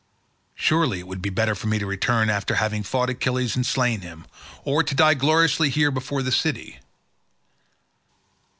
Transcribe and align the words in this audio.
Surely 0.55 0.97
it 1.01 1.07
would 1.07 1.21
be 1.21 1.29
better 1.29 1.53
for 1.53 1.67
me 1.67 1.77
to 1.77 1.85
return 1.85 2.27
after 2.27 2.55
having 2.55 2.81
fought 2.81 3.11
Achilles 3.11 3.55
and 3.55 3.63
slain 3.63 4.01
him, 4.01 4.25
or 4.63 4.81
to 4.81 4.95
die 4.95 5.13
gloriously 5.13 5.69
here 5.69 5.91
before 5.91 6.23
the 6.23 6.31
city. 6.31 6.79